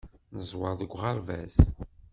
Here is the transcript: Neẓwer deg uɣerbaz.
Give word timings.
Neẓwer 0.35 0.73
deg 0.79 0.91
uɣerbaz. 0.95 1.55